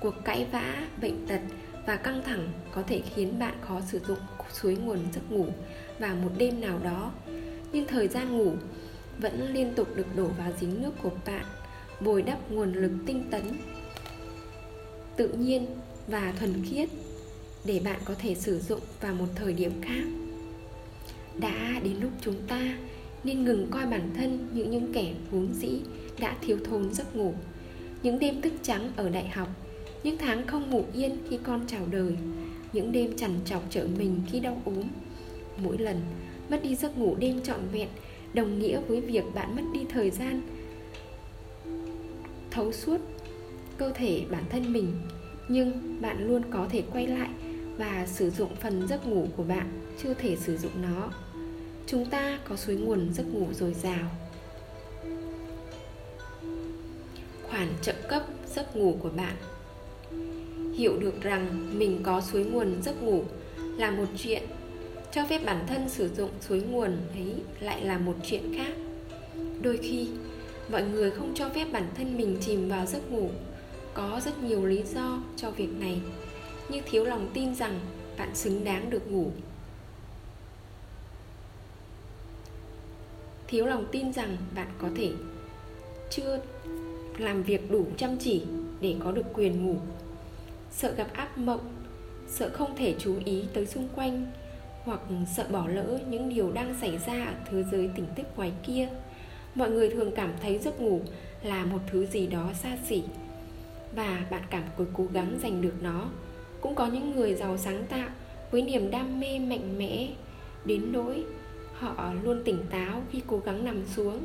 Cuộc 0.01 0.15
cãi 0.23 0.47
vã, 0.51 0.87
bệnh 1.01 1.27
tật 1.27 1.41
và 1.85 1.95
căng 1.95 2.23
thẳng 2.23 2.49
có 2.73 2.81
thể 2.87 3.01
khiến 3.15 3.39
bạn 3.39 3.53
khó 3.61 3.81
sử 3.81 3.99
dụng 4.07 4.19
suối 4.51 4.75
nguồn 4.75 4.99
giấc 5.13 5.31
ngủ 5.31 5.45
vào 5.99 6.15
một 6.15 6.31
đêm 6.37 6.61
nào 6.61 6.79
đó. 6.83 7.11
Nhưng 7.71 7.87
thời 7.87 8.07
gian 8.07 8.37
ngủ 8.37 8.53
vẫn 9.19 9.53
liên 9.53 9.73
tục 9.75 9.87
được 9.95 10.15
đổ 10.15 10.27
vào 10.27 10.51
giếng 10.61 10.81
nước 10.81 10.91
của 11.03 11.11
bạn, 11.25 11.45
bồi 12.01 12.21
đắp 12.21 12.51
nguồn 12.51 12.73
lực 12.73 12.91
tinh 13.05 13.23
tấn, 13.31 13.41
tự 15.15 15.27
nhiên 15.27 15.65
và 16.07 16.33
thuần 16.39 16.65
khiết 16.65 16.89
để 17.65 17.81
bạn 17.85 17.99
có 18.05 18.13
thể 18.19 18.35
sử 18.35 18.59
dụng 18.59 18.81
vào 19.01 19.13
một 19.13 19.27
thời 19.35 19.53
điểm 19.53 19.71
khác 19.81 20.03
đã 21.39 21.79
đến 21.83 21.93
lúc 22.01 22.11
chúng 22.21 22.35
ta, 22.47 22.77
nên 23.23 23.43
ngừng 23.43 23.67
coi 23.71 23.85
bản 23.85 24.09
thân 24.15 24.47
như 24.53 24.63
những 24.63 24.93
kẻ 24.93 25.13
vốn 25.31 25.47
dĩ 25.53 25.79
đã 26.19 26.35
thiếu 26.41 26.57
thốn 26.65 26.93
giấc 26.93 27.15
ngủ. 27.15 27.33
Những 28.03 28.19
đêm 28.19 28.41
thức 28.41 28.53
trắng 28.63 28.91
ở 28.95 29.09
đại 29.09 29.27
học, 29.27 29.47
những 30.03 30.17
tháng 30.17 30.47
không 30.47 30.69
ngủ 30.69 30.83
yên 30.93 31.17
khi 31.29 31.39
con 31.43 31.61
chào 31.67 31.85
đời, 31.91 32.13
những 32.73 32.91
đêm 32.91 33.17
chằn 33.17 33.31
chọc 33.45 33.63
trở 33.69 33.87
mình 33.97 34.21
khi 34.31 34.39
đau 34.39 34.61
ốm. 34.65 34.83
Mỗi 35.63 35.77
lần 35.77 36.01
mất 36.49 36.63
đi 36.63 36.75
giấc 36.75 36.97
ngủ 36.97 37.15
đêm 37.19 37.41
trọn 37.41 37.59
vẹn 37.71 37.87
đồng 38.33 38.59
nghĩa 38.59 38.81
với 38.87 39.01
việc 39.01 39.23
bạn 39.33 39.55
mất 39.55 39.61
đi 39.73 39.85
thời 39.89 40.09
gian 40.09 40.41
thấu 42.51 42.71
suốt 42.71 42.97
cơ 43.77 43.91
thể 43.95 44.25
bản 44.31 44.43
thân 44.49 44.73
mình. 44.73 44.93
Nhưng 45.47 45.97
bạn 46.01 46.27
luôn 46.27 46.41
có 46.51 46.67
thể 46.69 46.83
quay 46.91 47.07
lại 47.07 47.29
và 47.77 48.05
sử 48.07 48.29
dụng 48.29 48.55
phần 48.55 48.87
giấc 48.87 49.07
ngủ 49.07 49.27
của 49.37 49.43
bạn, 49.43 49.67
chưa 50.03 50.13
thể 50.13 50.35
sử 50.35 50.57
dụng 50.57 50.71
nó 50.81 51.11
chúng 51.91 52.05
ta 52.05 52.39
có 52.49 52.55
suối 52.55 52.75
nguồn 52.75 53.13
giấc 53.13 53.33
ngủ 53.33 53.47
dồi 53.53 53.73
dào. 53.73 54.11
Khoản 57.43 57.67
trợ 57.81 57.93
cấp 58.09 58.23
giấc 58.55 58.75
ngủ 58.75 58.97
của 58.99 59.09
bạn. 59.09 59.35
Hiểu 60.77 60.99
được 60.99 61.21
rằng 61.21 61.69
mình 61.79 61.99
có 62.03 62.21
suối 62.21 62.45
nguồn 62.45 62.81
giấc 62.83 63.03
ngủ 63.03 63.23
là 63.77 63.91
một 63.91 64.05
chuyện. 64.17 64.43
Cho 65.11 65.25
phép 65.25 65.45
bản 65.45 65.65
thân 65.67 65.89
sử 65.89 66.09
dụng 66.17 66.29
suối 66.41 66.61
nguồn 66.61 66.97
ấy 67.13 67.33
lại 67.59 67.85
là 67.85 67.97
một 67.97 68.15
chuyện 68.25 68.53
khác. 68.57 68.73
Đôi 69.61 69.77
khi, 69.77 70.07
mọi 70.71 70.83
người 70.83 71.11
không 71.11 71.31
cho 71.35 71.49
phép 71.49 71.67
bản 71.71 71.89
thân 71.97 72.17
mình 72.17 72.37
chìm 72.41 72.69
vào 72.69 72.85
giấc 72.85 73.11
ngủ. 73.11 73.29
Có 73.93 74.21
rất 74.25 74.43
nhiều 74.43 74.65
lý 74.65 74.83
do 74.83 75.23
cho 75.35 75.51
việc 75.51 75.69
này. 75.79 76.01
Như 76.69 76.81
thiếu 76.85 77.05
lòng 77.05 77.29
tin 77.33 77.55
rằng 77.55 77.79
bạn 78.17 78.35
xứng 78.35 78.63
đáng 78.63 78.89
được 78.89 79.11
ngủ. 79.11 79.31
Thiếu 83.49 83.65
lòng 83.65 83.85
tin 83.91 84.13
rằng 84.13 84.37
bạn 84.55 84.67
có 84.77 84.89
thể 84.95 85.11
chưa 86.09 86.39
làm 87.17 87.43
việc 87.43 87.71
đủ 87.71 87.85
chăm 87.97 88.17
chỉ 88.19 88.43
để 88.81 88.95
có 88.99 89.11
được 89.11 89.25
quyền 89.33 89.65
ngủ. 89.65 89.75
Sợ 90.71 90.91
gặp 90.91 91.07
ác 91.13 91.37
mộng, 91.37 91.73
sợ 92.27 92.49
không 92.53 92.75
thể 92.77 92.95
chú 92.99 93.15
ý 93.25 93.43
tới 93.53 93.65
xung 93.65 93.87
quanh, 93.95 94.25
hoặc 94.83 94.99
sợ 95.35 95.45
bỏ 95.51 95.67
lỡ 95.67 95.99
những 96.09 96.29
điều 96.29 96.51
đang 96.51 96.75
xảy 96.81 96.97
ra 97.07 97.25
ở 97.25 97.33
thế 97.51 97.63
giới 97.71 97.89
tỉnh 97.95 98.05
thức 98.15 98.27
ngoài 98.35 98.51
kia. 98.67 98.89
Mọi 99.55 99.69
người 99.69 99.89
thường 99.89 100.11
cảm 100.15 100.33
thấy 100.41 100.57
giấc 100.57 100.81
ngủ 100.81 101.01
là 101.43 101.65
một 101.65 101.79
thứ 101.91 102.05
gì 102.05 102.27
đó 102.27 102.49
xa 102.63 102.77
xỉ, 102.87 103.03
và 103.95 104.25
bạn 104.31 104.41
cảm 104.49 104.63
thấy 104.77 104.85
cố 104.93 105.07
gắng 105.13 105.39
giành 105.43 105.61
được 105.61 105.73
nó. 105.81 106.09
Cũng 106.61 106.75
có 106.75 106.87
những 106.87 107.15
người 107.15 107.33
giàu 107.33 107.57
sáng 107.57 107.83
tạo 107.89 108.09
với 108.51 108.61
niềm 108.61 108.91
đam 108.91 109.19
mê 109.19 109.39
mạnh 109.39 109.77
mẽ, 109.77 110.07
đến 110.65 110.91
nỗi 110.91 111.23
họ 111.79 112.13
luôn 112.23 112.41
tỉnh 112.45 112.63
táo 112.69 113.01
khi 113.11 113.21
cố 113.27 113.37
gắng 113.45 113.65
nằm 113.65 113.85
xuống. 113.95 114.19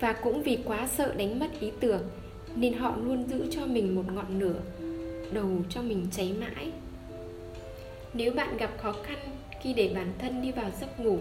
Và 0.00 0.12
cũng 0.12 0.42
vì 0.42 0.58
quá 0.64 0.88
sợ 0.88 1.14
đánh 1.14 1.38
mất 1.38 1.60
ý 1.60 1.70
tưởng, 1.80 2.02
nên 2.56 2.72
họ 2.72 2.96
luôn 2.96 3.24
giữ 3.28 3.46
cho 3.50 3.66
mình 3.66 3.94
một 3.94 4.04
ngọn 4.14 4.40
lửa, 4.40 4.60
đầu 5.32 5.48
cho 5.70 5.82
mình 5.82 6.06
cháy 6.12 6.34
mãi. 6.40 6.72
Nếu 8.14 8.32
bạn 8.32 8.56
gặp 8.56 8.70
khó 8.78 8.92
khăn 8.92 9.18
khi 9.62 9.74
để 9.74 9.92
bản 9.94 10.12
thân 10.18 10.42
đi 10.42 10.52
vào 10.52 10.70
giấc 10.80 11.00
ngủ, 11.00 11.18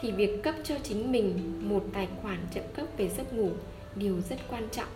thì 0.00 0.12
việc 0.12 0.42
cấp 0.42 0.54
cho 0.64 0.74
chính 0.82 1.12
mình 1.12 1.52
một 1.68 1.84
tài 1.92 2.08
khoản 2.22 2.38
trợ 2.54 2.60
cấp 2.74 2.86
về 2.96 3.08
giấc 3.08 3.34
ngủ, 3.34 3.50
điều 3.94 4.20
rất 4.20 4.36
quan 4.50 4.68
trọng. 4.72 4.88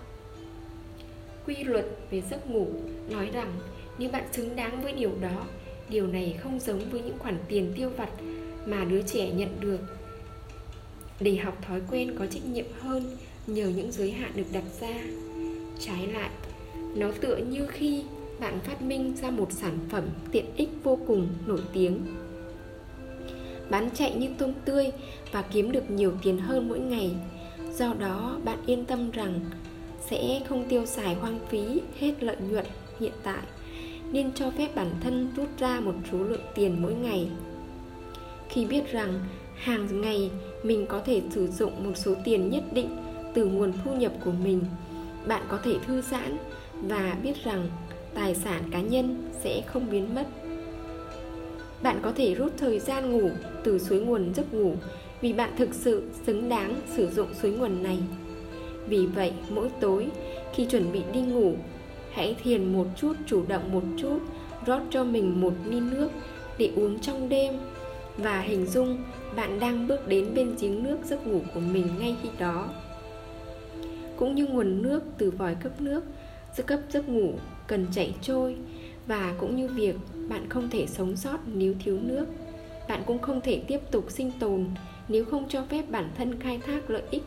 Quy 1.47 1.65
luật 1.65 1.87
về 2.11 2.21
giấc 2.21 2.51
ngủ 2.51 2.67
nói 3.11 3.31
rằng 3.33 3.53
nếu 3.99 4.11
bạn 4.11 4.25
xứng 4.33 4.57
đáng 4.57 4.83
với 4.83 4.93
điều 4.93 5.11
đó, 5.21 5.45
điều 5.89 6.07
này 6.07 6.39
không 6.41 6.59
giống 6.59 6.81
với 6.91 7.01
những 7.01 7.19
khoản 7.19 7.39
tiền 7.49 7.73
tiêu 7.77 7.91
vặt 7.97 8.11
mà 8.67 8.85
đứa 8.85 9.03
trẻ 9.03 9.31
nhận 9.31 9.61
được. 9.61 9.81
Để 11.21 11.37
học 11.37 11.59
thói 11.63 11.81
quen 11.91 12.15
có 12.19 12.27
trách 12.27 12.47
nhiệm 12.47 12.67
hơn 12.81 13.17
nhờ 13.47 13.69
những 13.77 13.93
giới 13.93 14.11
hạn 14.11 14.33
được 14.35 14.47
đặt 14.53 14.65
ra. 14.81 15.01
Trái 15.81 16.07
lại, 16.07 16.31
nó 16.95 17.11
tựa 17.21 17.37
như 17.37 17.67
khi 17.67 18.05
bạn 18.41 18.59
phát 18.61 18.83
minh 18.83 19.17
ra 19.17 19.31
một 19.31 19.53
sản 19.53 19.79
phẩm 19.91 20.05
tiện 20.33 20.45
ích 20.57 20.69
vô 20.83 20.99
cùng 21.07 21.29
nổi 21.47 21.61
tiếng. 21.73 22.01
Bán 23.71 23.91
chạy 23.95 24.15
như 24.15 24.29
tôm 24.39 24.53
tươi 24.65 24.91
và 25.33 25.43
kiếm 25.43 25.73
được 25.73 25.91
nhiều 25.91 26.13
tiền 26.23 26.39
hơn 26.39 26.69
mỗi 26.69 26.79
ngày. 26.79 27.11
Do 27.75 27.95
đó, 27.95 28.39
bạn 28.45 28.59
yên 28.67 28.85
tâm 28.85 29.11
rằng 29.11 29.41
sẽ 30.09 30.41
không 30.49 30.69
tiêu 30.69 30.87
xài 30.87 31.15
hoang 31.15 31.41
phí, 31.49 31.81
hết 31.99 32.23
lợi 32.23 32.37
nhuận 32.51 32.67
hiện 33.01 33.13
tại, 33.23 33.43
nên 34.13 34.33
cho 34.33 34.51
phép 34.51 34.75
bản 34.75 34.91
thân 35.01 35.33
rút 35.37 35.49
ra 35.59 35.81
một 35.81 35.95
số 36.13 36.19
lượng 36.19 36.45
tiền 36.55 36.83
mỗi 36.83 36.95
ngày 36.95 37.29
khi 38.51 38.65
biết 38.65 38.93
rằng 38.93 39.21
hàng 39.55 40.01
ngày 40.01 40.31
mình 40.63 40.87
có 40.87 41.01
thể 41.01 41.23
sử 41.31 41.47
dụng 41.47 41.85
một 41.85 41.97
số 41.97 42.15
tiền 42.25 42.51
nhất 42.51 42.65
định 42.73 42.97
từ 43.35 43.45
nguồn 43.45 43.73
thu 43.85 43.95
nhập 43.95 44.13
của 44.25 44.33
mình. 44.45 44.61
Bạn 45.27 45.43
có 45.49 45.59
thể 45.65 45.75
thư 45.87 46.01
giãn 46.01 46.37
và 46.83 47.17
biết 47.23 47.45
rằng 47.45 47.69
tài 48.15 48.35
sản 48.35 48.63
cá 48.71 48.81
nhân 48.81 49.31
sẽ 49.41 49.63
không 49.67 49.91
biến 49.91 50.15
mất. 50.15 50.27
Bạn 51.83 51.99
có 52.03 52.13
thể 52.13 52.35
rút 52.35 52.53
thời 52.59 52.79
gian 52.79 53.13
ngủ 53.13 53.31
từ 53.65 53.79
suối 53.79 54.01
nguồn 54.01 54.35
giấc 54.35 54.55
ngủ 54.55 54.75
vì 55.21 55.33
bạn 55.33 55.51
thực 55.57 55.75
sự 55.75 56.03
xứng 56.27 56.49
đáng 56.49 56.81
sử 56.97 57.09
dụng 57.09 57.29
suối 57.43 57.51
nguồn 57.51 57.83
này. 57.83 57.99
Vì 58.87 59.07
vậy, 59.07 59.33
mỗi 59.51 59.69
tối 59.81 60.09
khi 60.55 60.67
chuẩn 60.67 60.93
bị 60.93 61.03
đi 61.13 61.21
ngủ, 61.21 61.55
hãy 62.13 62.37
thiền 62.43 62.73
một 62.73 62.87
chút, 62.97 63.13
chủ 63.27 63.43
động 63.49 63.73
một 63.73 63.83
chút, 63.97 64.19
rót 64.67 64.81
cho 64.91 65.05
mình 65.05 65.41
một 65.41 65.53
ly 65.65 65.81
nước 65.81 66.09
để 66.59 66.73
uống 66.77 66.99
trong 66.99 67.29
đêm 67.29 67.55
và 68.17 68.41
hình 68.41 68.67
dung 68.67 68.99
bạn 69.37 69.61
đang 69.61 69.89
bước 69.89 70.09
đến 70.09 70.35
bên 70.35 70.55
giếng 70.61 70.83
nước 70.83 70.99
giấc 71.05 71.27
ngủ 71.27 71.41
của 71.55 71.61
mình 71.61 71.87
ngay 71.99 72.17
khi 72.23 72.29
đó. 72.39 72.69
Cũng 74.17 74.35
như 74.35 74.47
nguồn 74.47 74.83
nước 74.83 75.03
từ 75.19 75.31
vòi 75.31 75.55
cấp 75.55 75.81
nước 75.81 76.05
giấc 76.57 76.67
cấp 76.67 76.81
giấc 76.91 77.09
ngủ 77.09 77.33
cần 77.67 77.87
chảy 77.93 78.15
trôi 78.23 78.57
và 79.07 79.35
cũng 79.39 79.57
như 79.57 79.69
việc 79.69 79.97
bạn 80.29 80.49
không 80.49 80.71
thể 80.71 80.87
sống 80.87 81.17
sót 81.17 81.39
nếu 81.47 81.75
thiếu 81.85 81.99
nước, 82.03 82.27
bạn 82.89 83.03
cũng 83.07 83.19
không 83.19 83.41
thể 83.41 83.63
tiếp 83.67 83.81
tục 83.91 84.05
sinh 84.09 84.31
tồn 84.41 84.67
nếu 85.09 85.25
không 85.25 85.49
cho 85.49 85.65
phép 85.69 85.85
bản 85.91 86.11
thân 86.17 86.41
khai 86.41 86.61
thác 86.67 86.91
lợi 86.91 87.03
ích 87.11 87.23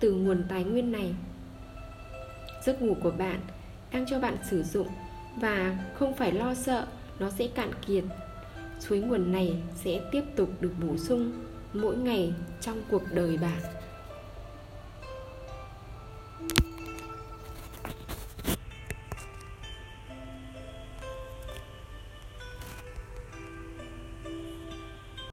từ 0.00 0.12
nguồn 0.12 0.44
tài 0.48 0.64
nguyên 0.64 0.92
này. 0.92 1.14
Giấc 2.64 2.82
ngủ 2.82 2.96
của 3.02 3.10
bạn 3.10 3.40
đang 3.92 4.06
cho 4.06 4.20
bạn 4.20 4.36
sử 4.50 4.62
dụng 4.62 4.88
và 5.40 5.78
không 5.94 6.14
phải 6.14 6.32
lo 6.32 6.54
sợ 6.54 6.86
nó 7.18 7.30
sẽ 7.30 7.46
cạn 7.54 7.70
kiệt 7.86 8.04
suối 8.80 8.98
nguồn 9.00 9.32
này 9.32 9.62
sẽ 9.74 10.00
tiếp 10.12 10.22
tục 10.36 10.48
được 10.60 10.72
bổ 10.82 10.96
sung 10.96 11.32
mỗi 11.72 11.96
ngày 11.96 12.32
trong 12.60 12.82
cuộc 12.90 13.02
đời 13.12 13.38
bạn. 13.38 13.75